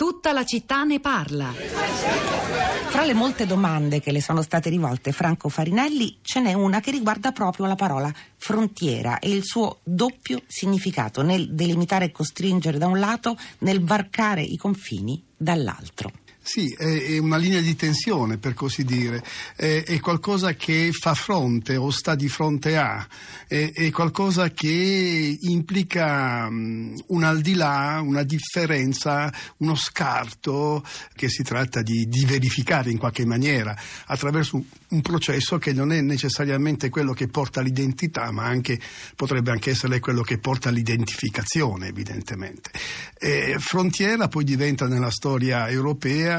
[0.00, 1.52] Tutta la città ne parla.
[2.88, 6.90] Fra le molte domande che le sono state rivolte Franco Farinelli ce n'è una che
[6.90, 12.86] riguarda proprio la parola frontiera e il suo doppio significato nel delimitare e costringere da
[12.86, 16.10] un lato, nel varcare i confini dall'altro.
[16.42, 19.22] Sì, è una linea di tensione per così dire,
[19.54, 23.06] è, qualcosa che fa fronte o sta di fronte a,
[23.46, 30.82] è, qualcosa che implica un al di là, una differenza, uno scarto
[31.14, 36.00] che si tratta di, di verificare in qualche maniera attraverso un processo che non è
[36.00, 38.80] necessariamente quello che porta all'identità, ma anche,
[39.14, 42.70] potrebbe anche essere quello che porta all'identificazione, evidentemente.
[43.16, 46.29] E frontiera poi diventa nella storia europea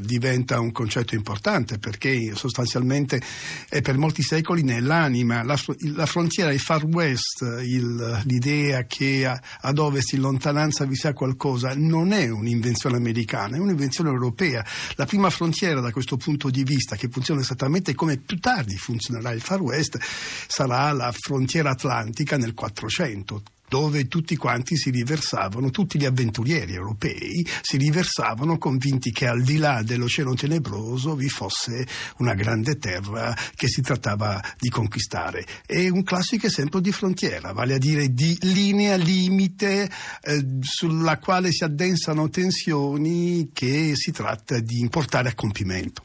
[0.00, 3.20] diventa un concetto importante perché sostanzialmente
[3.68, 5.42] è per molti secoli nell'anima.
[5.42, 5.58] La,
[5.94, 11.12] la frontiera, il far west, il, l'idea che a, ad ovest in lontananza vi sia
[11.12, 14.64] qualcosa, non è un'invenzione americana, è un'invenzione europea.
[14.94, 19.30] La prima frontiera da questo punto di vista, che funziona esattamente come più tardi funzionerà
[19.32, 25.98] il Far West, sarà la frontiera atlantica nel 400 dove tutti quanti si riversavano, tutti
[25.98, 31.86] gli avventurieri europei si riversavano convinti che al di là dell'oceano tenebroso vi fosse
[32.18, 35.44] una grande terra che si trattava di conquistare.
[35.64, 39.90] È un classico esempio di frontiera, vale a dire di linea limite
[40.22, 46.02] eh, sulla quale si addensano tensioni che si tratta di portare a compimento.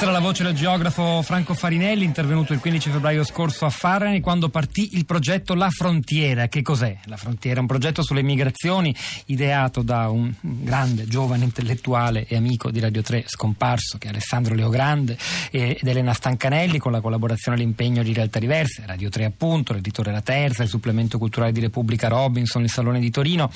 [0.00, 4.20] Questa era la voce del geografo Franco Farinelli, intervenuto il 15 febbraio scorso a Farani
[4.20, 6.48] quando partì il progetto La Frontiera.
[6.48, 7.60] Che cos'è La Frontiera?
[7.60, 13.24] Un progetto sulle migrazioni ideato da un grande, giovane intellettuale e amico di Radio 3
[13.26, 15.18] scomparso che è Alessandro Leogrande
[15.50, 20.12] ed Elena Stancanelli con la collaborazione e l'impegno di Realtà Diverse, Radio 3 appunto, l'editore
[20.12, 23.50] La Terza, il supplemento culturale di Repubblica Robinson, il Salone di Torino,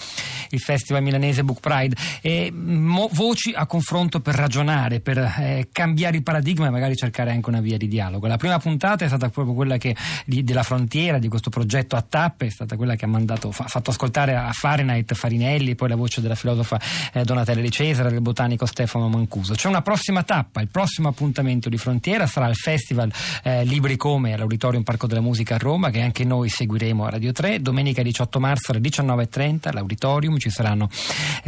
[0.50, 6.19] il Festival Milanese Book Pride e mo- voci a confronto per ragionare, per eh, cambiare
[6.19, 8.27] il paradigma e magari cercare anche una via di dialogo.
[8.27, 9.95] La prima puntata è stata proprio quella che,
[10.27, 13.65] di, della frontiera, di questo progetto a tappe, è stata quella che ha mandato, fa,
[13.69, 16.81] fatto ascoltare a Fahrenheit Farinelli, poi la voce della filosofa
[17.12, 19.55] eh, Donatella Di Cesare, del botanico Stefano Mancuso.
[19.55, 23.12] C'è una prossima tappa, il prossimo appuntamento di frontiera sarà il Festival
[23.44, 27.31] eh, Libri Come all'Auditorium Parco della Musica a Roma, che anche noi seguiremo a Radio
[27.31, 27.61] 3.
[27.61, 30.89] Domenica 18 marzo alle 19.30 all'Auditorium ci saranno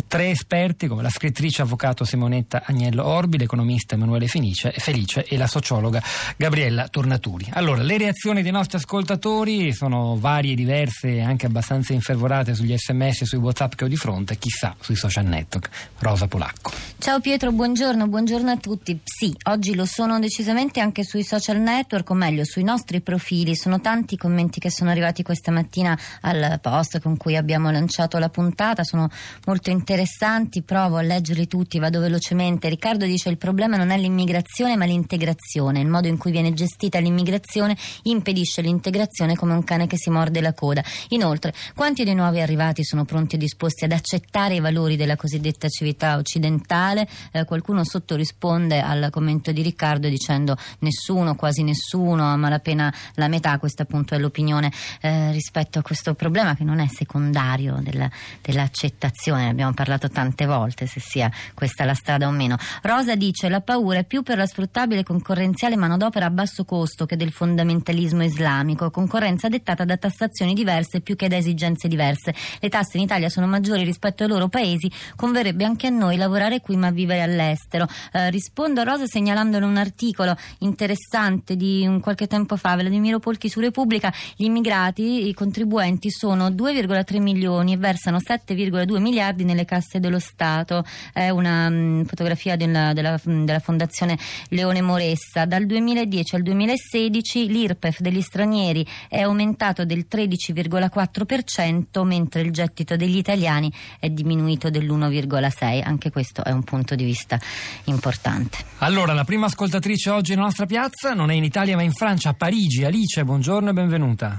[0.07, 5.47] tre esperti come la scrittrice avvocato Simonetta Agnello Orbi, l'economista Emanuele Fenice Felice e la
[5.47, 6.03] sociologa
[6.37, 7.49] Gabriella Tornaturi.
[7.53, 13.25] Allora, le reazioni dei nostri ascoltatori sono varie, diverse, anche abbastanza infervorate sugli sms e
[13.27, 15.69] sui whatsapp che ho di fronte, chissà sui social network.
[15.99, 16.86] Rosa Polacco.
[16.99, 18.99] Ciao Pietro, buongiorno, buongiorno a tutti.
[19.05, 23.55] Sì, oggi lo sono decisamente anche sui social network, o meglio sui nostri profili.
[23.55, 28.19] Sono tanti i commenti che sono arrivati questa mattina al post con cui abbiamo lanciato
[28.19, 29.09] la puntata, sono
[29.45, 32.69] molto interessanti, provo a leggerli tutti, vado velocemente.
[32.71, 35.81] Riccardo dice il problema non è l'immigrazione ma l'integrazione.
[35.81, 40.41] Il modo in cui viene gestita l'immigrazione impedisce l'integrazione come un cane che si morde
[40.41, 40.83] la coda.
[41.11, 45.69] Inoltre, quanti dei nuovi arrivati sono pronti e disposti ad accettare i valori della cosiddetta
[45.69, 46.85] civiltà occidentale?
[46.95, 53.59] Eh, qualcuno sottorisponde al commento di Riccardo dicendo nessuno, quasi nessuno, a malapena la metà.
[53.59, 54.71] Questa appunto è l'opinione
[55.01, 58.09] eh, rispetto a questo problema che non è secondario della,
[58.41, 59.45] dell'accettazione.
[59.45, 62.57] Ne abbiamo parlato tante volte se sia questa la strada o meno.
[62.83, 67.17] Rosa dice la paura è più per la sfruttabile concorrenziale manodopera a basso costo che
[67.17, 72.35] del fondamentalismo islamico, concorrenza dettata da tassazioni diverse più che da esigenze diverse.
[72.61, 76.61] Le tasse in Italia sono maggiori rispetto ai loro paesi, converrebbe anche a noi lavorare
[76.61, 77.87] qui ma vivere all'estero.
[78.13, 83.49] Eh, rispondo a Rosa segnalandole un articolo interessante di un qualche tempo fa, Vladimiro Polchi
[83.49, 90.01] su Repubblica, gli immigrati, i contribuenti sono 2,3 milioni e versano 7,2 miliardi nelle casse
[90.01, 90.85] dello Stato.
[91.13, 94.19] È una mh, mm, fotografia della, della, della Fondazione
[94.51, 95.45] Leone Moressa.
[95.45, 103.17] Dal 2010 al 2016 l'IRPEF degli stranieri è aumentato del 13,4%, mentre il gettito degli
[103.17, 105.83] italiani è diminuito dell'1,6%.
[105.85, 107.39] Anche questo è un punto di vista
[107.85, 108.59] importante.
[108.81, 112.29] Allora, la prima ascoltatrice oggi nella nostra piazza non è in Italia ma in Francia,
[112.29, 112.85] a Parigi.
[112.85, 114.39] Alice, buongiorno e benvenuta.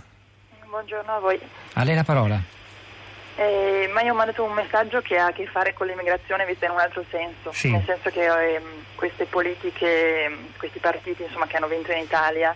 [0.70, 1.40] Buongiorno a voi.
[1.74, 2.40] A lei la parola.
[3.40, 6.66] Eh, ma io ho mandato un messaggio che ha a che fare con l'immigrazione vista
[6.66, 7.72] in un altro senso, sì.
[7.72, 8.62] nel senso che eh,
[8.96, 12.56] queste politiche, questi partiti insomma, che hanno vinto in Italia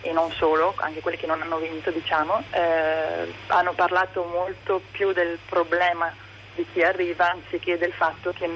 [0.00, 5.12] e non solo, anche quelli che non hanno vinto diciamo, eh, hanno parlato molto più
[5.12, 6.12] del problema
[6.54, 8.48] di chi arriva anziché del fatto che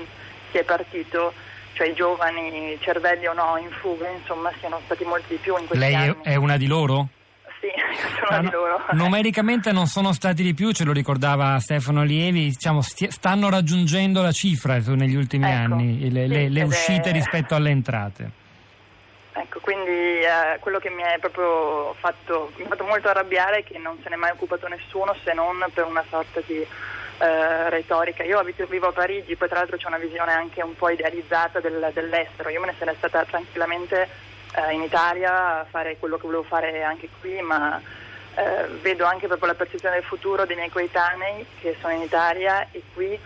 [0.57, 1.35] chi è partito,
[1.75, 5.67] cioè i giovani, cervelli o no, in fuga, insomma siano stati molti di più in
[5.67, 6.17] questi Lei anni.
[6.23, 7.09] Lei è una di loro?
[7.61, 7.69] sì,
[8.27, 8.83] sono di loro.
[8.93, 14.23] Numericamente non sono stati di più, ce lo ricordava Stefano Lievi, diciamo, stia, stanno raggiungendo
[14.23, 18.31] la cifra negli ultimi Ecco, anni, le, sì, le- le uscite è- rispetto alle entrate.
[19.39, 23.65] Ecco, quindi eh, quello che mi è proprio fatto, mi ha fatto molto arrabbiare è
[23.65, 26.67] che non se n'è mai occupato nessuno se non per una sorta di
[27.19, 28.23] eh, retorica.
[28.23, 31.61] Io abito- vivo a Parigi, poi tra l'altro c'è una visione anche un po' idealizzata
[31.61, 32.49] del- dell'estero.
[32.51, 34.09] Io me ne sarei stata tranquillamente
[34.55, 37.81] eh, in Italia a fare quello che volevo fare anche qui, ma
[38.35, 42.67] eh, vedo anche proprio la percezione del futuro dei miei coetanei che sono in Italia
[42.71, 43.19] e qui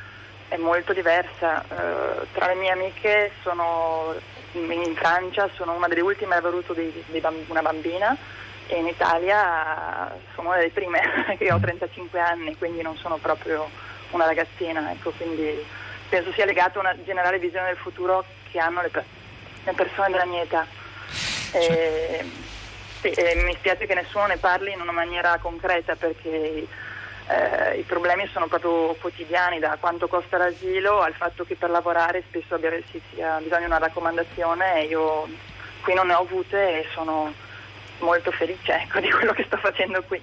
[0.49, 1.63] è molto diversa.
[1.63, 4.15] Eh, tra le mie amiche sono
[4.53, 8.17] in Francia, sono una delle ultime ad aver avuto dei- dei una bambina
[8.71, 11.01] e in Italia sono una delle prime,
[11.37, 13.69] che ho 35 anni, quindi non sono proprio
[14.11, 14.93] una ragazzina.
[14.93, 15.67] Ecco, quindi
[16.09, 18.91] penso sia legato a una generale visione del futuro che hanno le,
[19.65, 20.67] le persone della mia età.
[21.51, 22.25] E-
[23.01, 26.67] sì, e mi spiace che nessuno ne parli in una maniera concreta perché
[27.27, 32.23] eh, i problemi sono proprio quotidiani, da quanto costa l'asilo al fatto che per lavorare
[32.29, 35.27] spesso abbia si sia bisogno di una raccomandazione io
[35.81, 37.33] qui non ne ho avute e sono
[38.01, 40.21] molto felice ecco, di quello che sto facendo qui.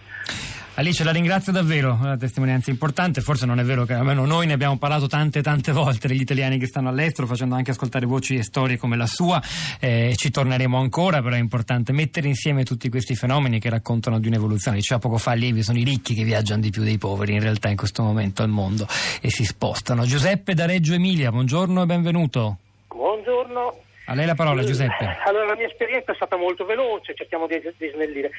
[0.79, 3.21] Alice, la ringrazio davvero, una testimonianza importante.
[3.21, 6.59] Forse non è vero che almeno noi ne abbiamo parlato tante tante volte degli italiani
[6.59, 9.41] che stanno all'estero, facendo anche ascoltare voci e storie come la sua.
[9.79, 14.27] Eh, ci torneremo ancora, però è importante mettere insieme tutti questi fenomeni che raccontano di
[14.27, 14.77] un'evoluzione.
[14.77, 17.69] Diceva poco fa Lievi, sono i ricchi che viaggiano di più dei poveri in realtà
[17.69, 18.88] in questo momento al mondo
[19.19, 20.06] e si spostano.
[20.06, 22.57] Giuseppe da Reggio Emilia, buongiorno e benvenuto.
[22.89, 23.85] Buongiorno.
[24.09, 25.18] A lei la parola, Giuseppe.
[25.25, 28.31] Allora, la mia esperienza è stata molto veloce, cerchiamo di, di snellire.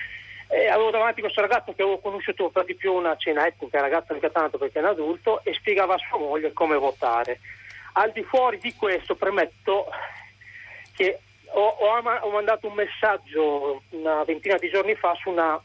[0.49, 4.15] Eh, avevo davanti questo ragazzo che avevo conosciuto per di più una cena etnica, ragazzo
[4.15, 7.41] mica tanto perché è un adulto, e spiegava a sua moglie come votare.
[7.93, 9.89] Al di fuori di questo premetto
[10.97, 11.19] che
[11.51, 15.61] ho, ho ho mandato un messaggio una ventina di giorni fa su una,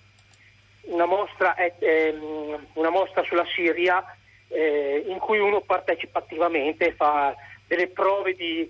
[0.81, 4.03] una mostra, eh, ehm, una mostra sulla Siria
[4.49, 7.33] eh, in cui uno partecipa attivamente fa
[7.67, 8.69] delle prove di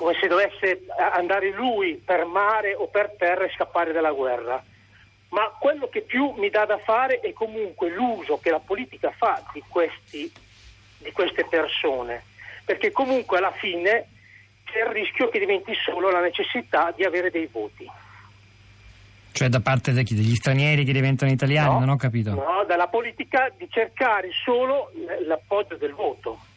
[0.00, 4.64] come se dovesse andare lui per mare o per terra e scappare dalla guerra.
[5.28, 9.44] Ma quello che più mi dà da fare è comunque l'uso che la politica fa
[9.52, 10.32] di, questi,
[10.96, 12.24] di queste persone,
[12.64, 14.08] perché comunque alla fine
[14.64, 17.86] c'è il rischio che diventi solo la necessità di avere dei voti.
[19.32, 22.30] Cioè da parte degli stranieri che diventano italiani, No, non ho capito.
[22.30, 24.90] No, dalla politica di cercare solo
[25.26, 26.48] l'appoggio del voto.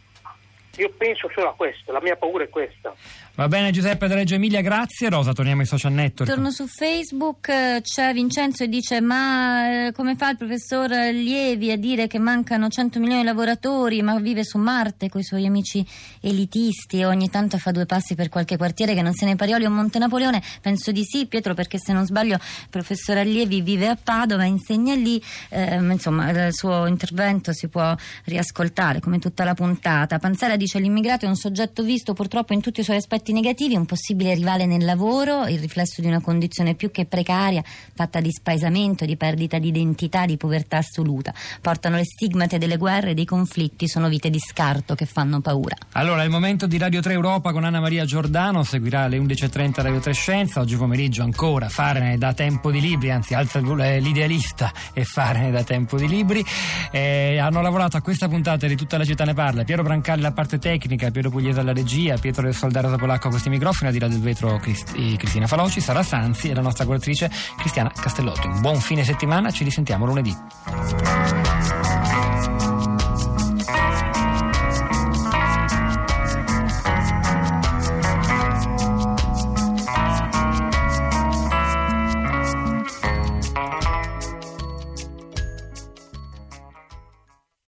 [0.77, 2.95] Io penso solo a questo, la mia paura è questa.
[3.35, 5.09] Va bene Giuseppe da Reggio Emilia, grazie.
[5.09, 6.31] Rosa, torniamo ai social network.
[6.31, 11.75] Torno su Facebook, c'è Vincenzo e dice ma eh, come fa il professor Lievi a
[11.75, 15.83] dire che mancano 100 milioni di lavoratori ma vive su Marte con i suoi amici
[16.21, 19.65] elitisti e ogni tanto fa due passi per qualche quartiere che non sia nei Parioli
[19.65, 20.39] o Monte Napoleone?
[20.61, 24.93] Penso di sì Pietro perché se non sbaglio il professor Allievi vive a Padova, insegna
[24.93, 25.19] lì,
[25.49, 27.95] eh, insomma il suo intervento si può
[28.25, 30.19] riascoltare come tutta la puntata.
[30.19, 33.85] Panzera dice l'immigrato è un soggetto visto purtroppo in tutti i suoi aspetti negativi, un
[33.85, 39.05] possibile rivale nel lavoro, il riflesso di una condizione più che precaria, fatta di spaesamento,
[39.05, 41.33] di perdita di identità, di povertà assoluta.
[41.61, 45.75] Portano le stigmate delle guerre e dei conflitti, sono vite di scarto che fanno paura.
[45.93, 49.81] Allora, è il momento di Radio 3 Europa con Anna Maria Giordano, seguirà alle 11.30
[49.81, 54.71] Radio 3 Scienza, oggi pomeriggio ancora Farene da tempo di libri, anzi alza eh, l'idealista
[54.93, 56.43] e Farene da tempo di libri.
[56.91, 60.31] Eh, hanno lavorato a questa puntata di Tutta la città ne parla, Piero Brancalli la
[60.31, 63.99] parte tecnica, Piero Pugliese alla regia, Pietro del Soldaro Polacco a questi microfoni, a di
[63.99, 68.47] là del vetro Crist- Cristina Faloci, Sara Sanzi e la nostra curatrice Cristiana Castellotti.
[68.47, 70.35] Un buon fine settimana, ci risentiamo lunedì.